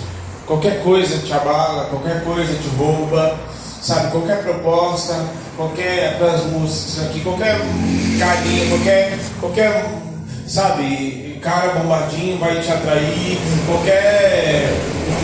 [0.47, 3.39] Qualquer coisa te abala, qualquer coisa te rouba,
[3.81, 4.11] sabe?
[4.11, 5.17] Qualquer proposta,
[5.57, 6.15] qualquer.
[6.15, 7.59] Aquelas músicas aqui, qualquer
[8.19, 9.19] carinha, qualquer.
[9.41, 10.01] qualquer
[10.47, 11.39] sabe?
[11.41, 14.69] Cara bombadinho vai te atrair, qualquer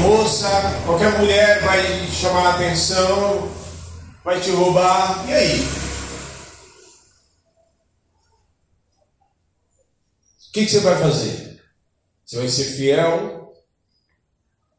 [0.00, 0.48] moça,
[0.86, 3.48] qualquer mulher vai chamar a atenção,
[4.24, 5.68] vai te roubar, e aí?
[10.56, 11.60] Que, que você vai fazer?
[12.24, 13.52] Você vai ser fiel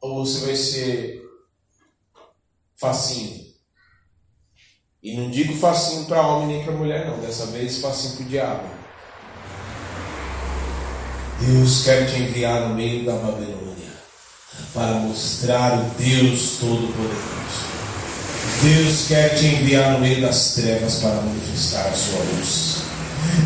[0.02, 1.22] ou você vai ser
[2.76, 3.46] facinho?
[5.04, 7.20] E não digo facinho para homem nem para mulher, não.
[7.20, 8.70] Dessa vez facinho para o diabo.
[11.42, 13.94] Deus quer te enviar no meio da Babilônia
[14.74, 17.68] para mostrar o Deus Todo-Poderoso.
[18.64, 22.78] Deus quer te enviar no meio das trevas para manifestar a sua luz.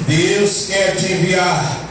[0.07, 1.90] Deus quer te enviar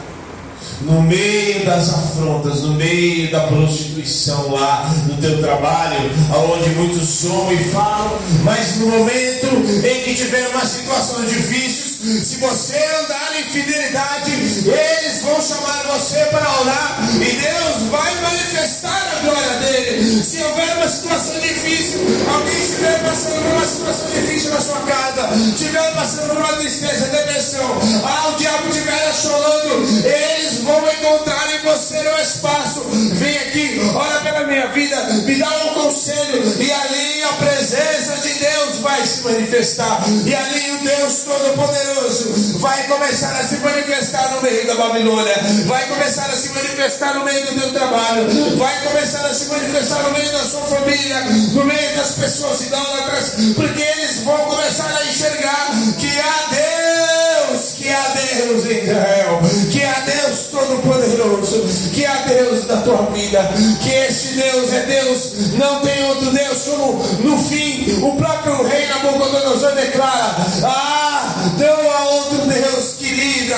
[0.85, 7.51] no meio das afrontas, no meio da prostituição lá no teu trabalho, aonde muitos somam
[7.53, 9.47] e falam, mas no momento
[9.85, 16.17] em que tiver uma situação difícil, se você andar em fidelidade, eles vão chamar você
[16.25, 20.23] para orar e Deus vai manifestar a glória dele.
[20.23, 21.99] Se houver uma situação difícil,
[22.33, 27.07] alguém estiver passando por uma situação difícil na sua casa, estiver passando por uma tristeza,
[27.07, 32.81] depressão, ah, o diabo estiver assolando, eles vão encontrar em você no espaço.
[33.13, 38.33] Vem aqui, olha pela minha vida, me dá um conselho, e ali a presença de
[38.33, 44.31] Deus vai se manifestar, e ali o Deus Todo-Poderoso poderoso vai começar a se manifestar
[44.31, 48.27] no meio da Babilônia, vai começar a se manifestar no meio do teu trabalho,
[48.57, 51.21] vai começar a se manifestar no meio da sua família,
[51.53, 57.89] no meio das pessoas idólatras, porque eles vão começar a enxergar que há Deus, que
[57.89, 63.51] há Deus em Israel, que há Deus Todo-Poderoso, que há Deus da tua vida,
[63.81, 68.87] que esse Deus é Deus, não tem outro Deus, como no fim o próprio rei
[68.87, 71.10] Nabucodonosor declara: Ah,
[71.57, 73.57] não há outro Deus que livra,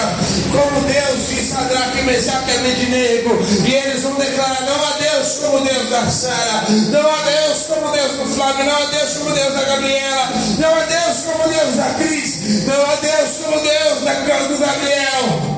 [0.51, 3.39] como Deus de Sadraque, Mesaque e Abednego.
[3.65, 7.91] E eles vão declarar: não há Deus como Deus da Sara, não há Deus como
[7.91, 10.29] Deus do Flávio, não há Deus como Deus da Gabriela,
[10.59, 14.13] não há Deus como Deus da Cris, não há Deus como Deus da,
[14.47, 15.53] do Gabriel.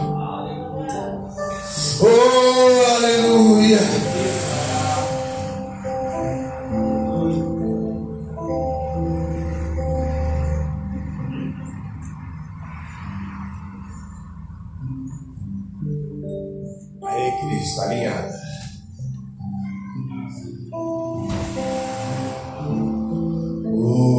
[2.02, 4.15] Oh, aleluia.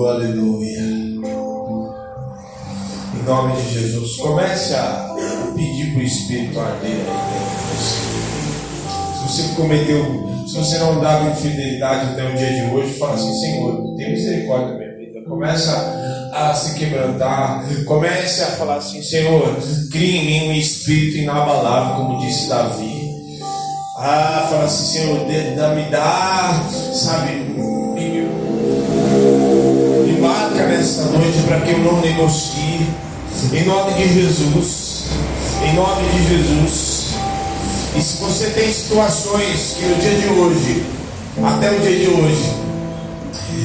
[0.08, 0.80] Aleluia.
[3.14, 5.14] Em nome de Jesus, comece a
[5.54, 8.06] pedir para o Espírito arder aí dentro de você.
[9.18, 13.14] Se você cometeu Se você não andava em fidelidade até o dia de hoje, fala
[13.14, 15.28] assim: Senhor, tem misericórdia da minha vida.
[15.28, 17.64] Começa a se quebrantar.
[17.84, 19.56] Comece a falar assim: Senhor,
[19.90, 23.10] cria em mim um espírito inabalável, como disse Davi.
[23.98, 26.60] Ah, fala assim: Senhor, me dá,
[26.92, 27.55] sabe,
[30.64, 32.86] nessa noite para que eu não negocie.
[33.52, 35.04] Em nome de Jesus.
[35.62, 37.06] Em nome de Jesus.
[37.96, 40.86] E se você tem situações que no dia de hoje,
[41.42, 42.66] até o dia de hoje,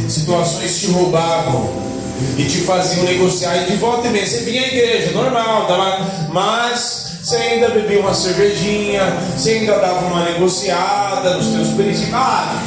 [0.10, 1.70] situações te roubavam
[2.38, 5.68] e te faziam negociar e de volta e meia, você vinha à igreja, normal,
[6.32, 9.02] mas você ainda bebia uma cervejinha,
[9.38, 12.14] você ainda dava uma negociada nos seus princípios.
[12.14, 12.62] Ah,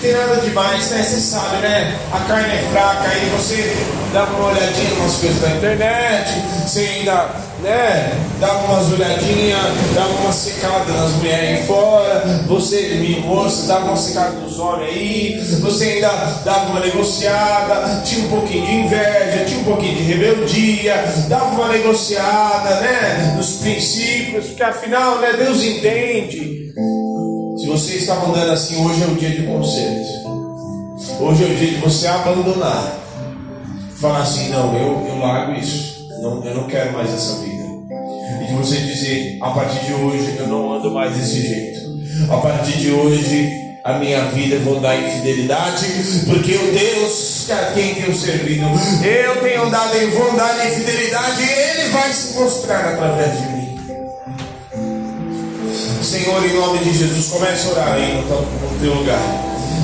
[0.00, 1.02] tem nada demais, né?
[1.02, 1.98] Você sabe, né?
[2.12, 3.76] A carne é fraca, aí você
[4.12, 7.28] dá uma olhadinha nas coisas da internet, você ainda,
[7.62, 8.18] né?
[8.40, 9.60] Dá umas olhadinhas,
[9.94, 14.88] dá uma secada nas mulheres aí fora, você, minha moça, dá uma secada nos homens
[14.88, 16.08] aí, você ainda
[16.44, 21.68] dava uma negociada, tinha um pouquinho de inveja, tinha um pouquinho de rebeldia, dava uma
[21.68, 23.34] negociada, né?
[23.36, 25.34] Nos princípios, porque afinal, né?
[25.34, 26.59] Deus entende.
[27.70, 30.28] Você estava andando assim, hoje é o dia de conserto.
[31.20, 32.98] Hoje é o dia de você abandonar.
[33.94, 36.08] Falar assim, não, eu, eu largo isso.
[36.20, 37.62] Não, eu não quero mais essa vida.
[38.42, 41.80] E de você dizer, a partir de hoje eu não ando mais desse jeito.
[42.32, 43.48] A partir de hoje
[43.84, 45.86] a minha vida eu vou andar em fidelidade,
[46.26, 48.66] porque o Deus a quem tenho servido,
[49.04, 53.59] eu tenho andado em vou em fidelidade e Ele vai se mostrar através de mim.
[56.02, 59.20] Senhor, em nome de Jesus, comece a orar aí no teu, lugar.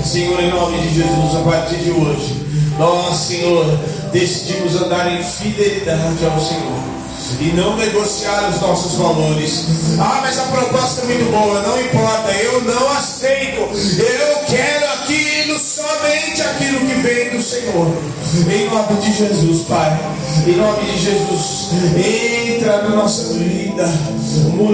[0.05, 2.47] Senhor, em nome de Jesus, a partir de hoje,
[2.79, 3.67] nós, Senhor,
[4.13, 6.97] decidimos andar em fidelidade ao Senhor
[7.41, 9.65] e não negociar os nossos valores.
[9.99, 13.61] Ah, mas a proposta é muito boa, não importa, eu não aceito.
[13.61, 15.06] Eu quero aquilo,
[15.87, 17.87] somente aquilo que vem do Senhor.
[18.51, 19.99] Em nome de Jesus, Pai.
[20.47, 23.89] Em nome de Jesus, entra na nossa vida,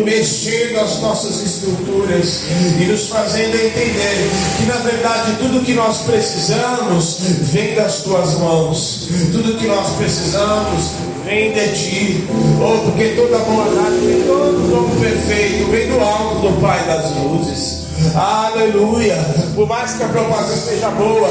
[0.04, 2.42] mexendo as nossas estruturas
[2.80, 7.18] e nos fazendo entender que na verdade tudo que nós precisamos
[7.52, 9.08] vem das tuas mãos.
[9.30, 10.90] Tudo que nós precisamos
[11.24, 12.24] vem de ti.
[12.60, 17.81] Oh, porque toda bondade vem todo dom perfeito, vem do alto do Pai das luzes.
[18.14, 19.16] Aleluia.
[19.54, 21.30] Por mais que a proposta seja boa,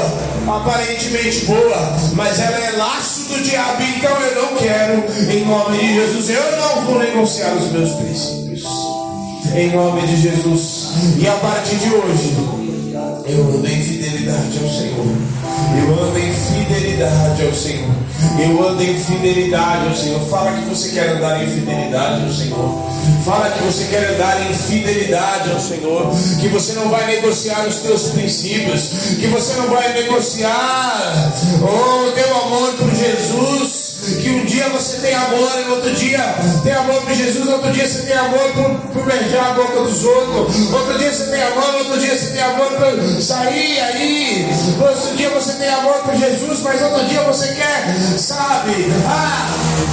[0.56, 5.94] aparentemente boa, mas ela é laço do diabo, então eu não quero, em nome de
[5.94, 8.64] Jesus, eu não vou negociar os meus princípios.
[9.54, 10.88] Em nome de Jesus.
[11.18, 12.61] E a partir de hoje,
[13.26, 15.06] eu ando em fidelidade ao Senhor.
[15.78, 18.02] Eu ando em fidelidade ao Senhor.
[18.38, 20.20] Eu ando em fidelidade ao Senhor.
[20.28, 22.92] Fala que você quer andar em fidelidade ao Senhor.
[23.24, 26.10] Fala que você quer andar em fidelidade ao Senhor.
[26.40, 28.90] Que você não vai negociar os teus princípios.
[29.20, 33.91] Que você não vai negociar oh, teu amor por Jesus.
[34.02, 36.18] Que um dia você tem amor e outro dia
[36.64, 37.48] tem amor por Jesus.
[37.48, 40.72] Outro dia você tem amor por, por beijar a boca dos outros.
[40.72, 41.74] Outro dia você tem amor.
[41.76, 44.48] Outro dia você tem amor por sair aí.
[44.80, 46.60] Outro dia você tem amor por Jesus.
[46.62, 48.92] Mas outro dia você quer, sabe?
[49.06, 49.48] Ah,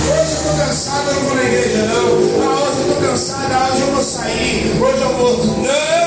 [0.09, 2.07] hoje eu estou cansado, eu não vou na igreja não.
[2.41, 4.77] Ah, hoje eu estou cansado, hoje eu vou sair.
[4.81, 5.37] Hoje eu vou.
[5.45, 5.98] Não.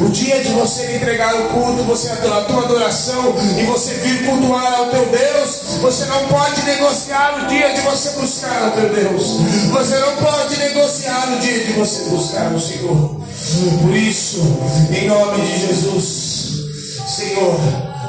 [0.00, 4.74] O dia de você entregar o culto, você a tua adoração e você vir cultuar
[4.74, 9.24] ao teu Deus, você não pode negociar o dia de você buscar ao teu Deus.
[9.70, 13.20] Você não pode negociar o dia de você buscar o Senhor.
[13.82, 14.40] Por isso,
[14.92, 16.38] em nome de Jesus,
[17.08, 17.58] Senhor,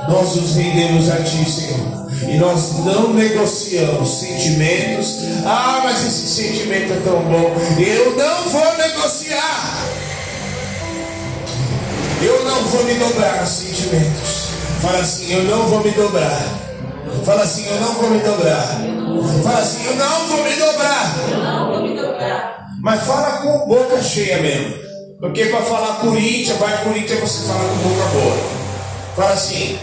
[0.07, 1.99] nós nos rendemos a Ti, Senhor.
[2.27, 5.15] E nós não negociamos sentimentos.
[5.45, 7.55] Ah, mas esse sentimento é tão bom.
[7.79, 9.98] Eu não vou negociar.
[12.21, 14.49] Eu não vou me dobrar a sentimentos.
[14.81, 16.43] Fala assim, eu não vou me dobrar.
[17.25, 18.81] Fala assim, eu não vou me dobrar.
[19.43, 21.15] Fala assim, eu não vou me dobrar.
[21.31, 22.67] Eu não vou me dobrar.
[22.81, 24.75] Mas fala com boca cheia mesmo.
[25.19, 28.37] Porque para falar Corinthians, vai Corinthians, você fala com boca boa.
[29.15, 29.79] Fala assim.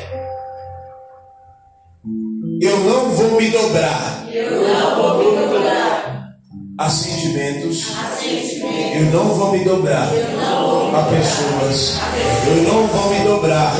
[2.60, 4.26] Eu não vou me dobrar.
[4.32, 6.32] Eu não vou me dobrar.
[6.78, 7.94] A sentimentos.
[7.98, 8.96] A sentimentos.
[8.96, 10.14] Eu não vou me dobrar.
[10.14, 11.98] Eu não a pessoas.
[12.46, 13.74] Eu não vou me dobrar.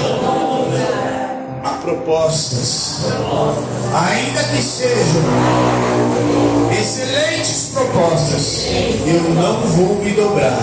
[1.65, 3.01] A propostas.
[3.95, 5.23] Ainda que sejam
[6.79, 8.65] excelentes propostas.
[9.07, 10.59] Eu não vou me dobrar.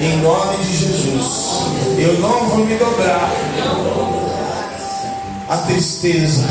[0.00, 1.66] Em nome de Jesus.
[1.98, 3.30] Eu não vou me dobrar.
[5.48, 6.44] A tristeza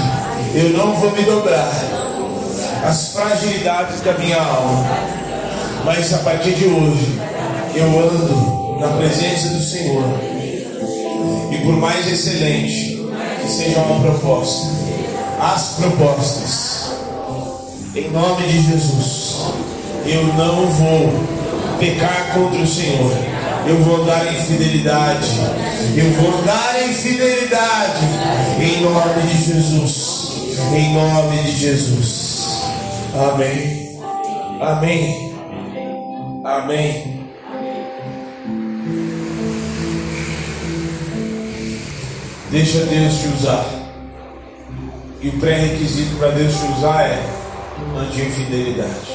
[0.53, 1.69] eu não vou me dobrar
[2.87, 4.85] às fragilidades da minha alma.
[5.83, 7.19] Mas a partir de hoje,
[7.75, 10.03] eu ando na presença do Senhor.
[11.51, 13.05] E por mais excelente
[13.41, 14.67] que seja uma proposta,
[15.39, 16.91] as propostas,
[17.95, 19.35] em nome de Jesus,
[20.05, 21.13] eu não vou
[21.79, 23.11] pecar contra o Senhor.
[23.67, 25.27] Eu vou andar em fidelidade.
[25.95, 28.05] Eu vou andar em fidelidade.
[28.59, 30.31] Em nome de Jesus.
[30.71, 32.59] Em nome de Jesus.
[33.15, 33.99] Amém.
[34.61, 35.33] Amém.
[36.43, 37.24] Amém.
[42.55, 43.65] Deixa Deus te usar.
[45.19, 47.21] E o pré-requisito para Deus te usar é
[47.99, 49.11] ande em fidelidade.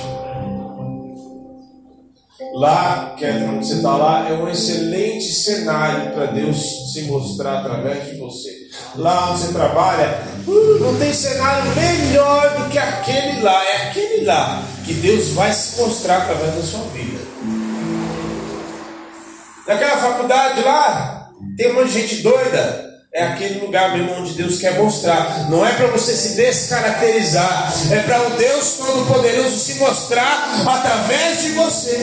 [2.53, 8.11] Lá, Catherine, onde você está lá, é um excelente cenário para Deus se mostrar através
[8.11, 8.51] de você.
[8.97, 13.64] Lá onde você trabalha, uh, não tem cenário melhor do que aquele lá.
[13.64, 17.20] É aquele lá que Deus vai se mostrar através da sua vida.
[19.66, 22.89] Naquela faculdade lá, tem um monte de gente doida.
[23.13, 25.51] É aquele lugar mesmo onde Deus quer mostrar.
[25.51, 31.51] Não é para você se descaracterizar, é para o Deus Todo-Poderoso se mostrar através de
[31.51, 31.99] você.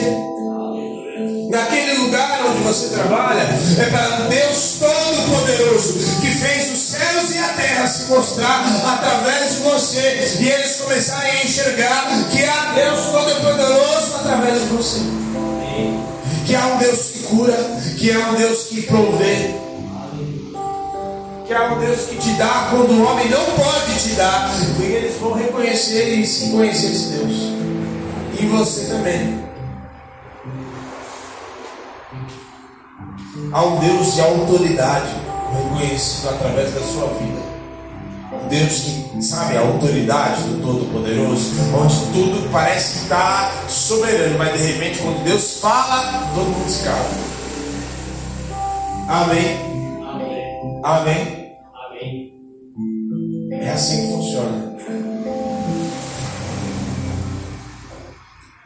[1.50, 7.38] Naquele lugar onde você trabalha, é para o Deus Todo-Poderoso que fez os céus e
[7.38, 13.00] a terra se mostrar através de você e eles começarem a enxergar que há Deus
[13.06, 15.00] Todo-Poderoso através de você.
[16.46, 17.58] Que há um Deus que cura,
[17.98, 19.67] que há um Deus que provê
[21.48, 24.84] que é um Deus que te dá quando o homem não pode te dar, porque
[24.84, 27.34] eles vão reconhecer e se conhecer esse Deus.
[28.38, 29.48] E você também.
[33.54, 35.16] Há um Deus de autoridade
[35.56, 37.40] reconhecido através da sua vida.
[38.44, 44.68] Um Deus que sabe a autoridade do Todo-Poderoso, onde tudo parece estar soberano, mas de
[44.68, 47.10] repente, quando Deus fala, todo mundo se cala.
[49.08, 49.58] Amém?
[50.84, 51.37] Amém.
[53.68, 54.78] É assim que funciona.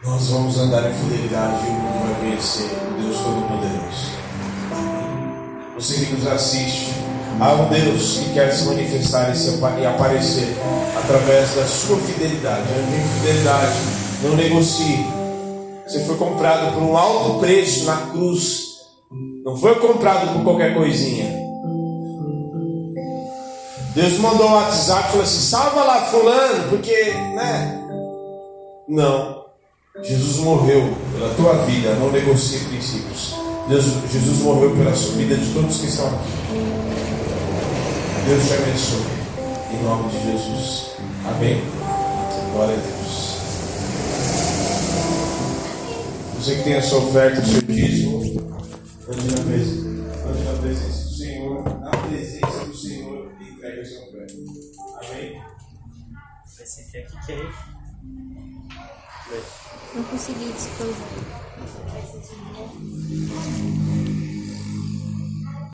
[0.04, 4.12] Nós vamos andar em fidelidade e o mundo vai conhecer o Deus Todo-Poderoso.
[5.74, 6.94] Você que nos assiste,
[7.40, 9.34] há um Deus que quer se manifestar
[9.80, 10.56] e aparecer
[10.96, 12.62] através da sua fidelidade.
[12.62, 13.78] Ande fidelidade,
[14.22, 15.04] não negocie.
[15.88, 18.68] Você foi comprado por um alto preço na cruz.
[19.44, 21.41] Não foi comprado por qualquer coisinha.
[23.94, 27.78] Deus mandou um WhatsApp e falou assim: salva lá fulano, porque, né?
[28.88, 29.42] Não.
[30.02, 33.36] Jesus morreu pela tua vida, não negocie princípios.
[33.68, 36.32] Deus, Jesus morreu pela vida de todos que estão aqui.
[38.26, 39.22] Deus te abençoe.
[39.74, 40.92] Em nome de Jesus.
[41.28, 41.62] Amém.
[42.54, 43.38] Glória a Deus.
[46.40, 48.22] Você que tem a sua oferta, o seu dízimo,
[49.10, 49.42] ande na
[50.62, 52.41] presença, do Senhor, na presença
[53.82, 54.28] entregue a sua fé.
[55.08, 55.42] Amém?
[56.46, 57.38] Esse aqui, aqui que é?
[59.96, 61.08] Não consegui descoisar.